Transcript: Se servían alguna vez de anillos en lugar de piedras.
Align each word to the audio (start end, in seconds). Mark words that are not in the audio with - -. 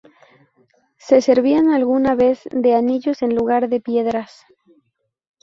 Se 0.97 1.21
servían 1.21 1.69
alguna 1.69 2.15
vez 2.15 2.41
de 2.51 2.73
anillos 2.73 3.21
en 3.21 3.35
lugar 3.35 3.69
de 3.69 3.79
piedras. 3.81 4.47